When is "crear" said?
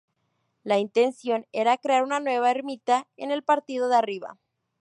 1.77-2.01